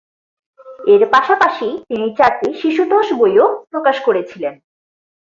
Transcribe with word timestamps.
এর 0.87 1.01
পাশাপাশি 1.11 1.67
তিনি 1.87 2.07
চারটি 2.17 2.49
শিশুতোষ 2.53 3.07
বইও 3.13 3.45
প্রকাশ 3.71 3.97
করেছিলেন। 4.05 4.53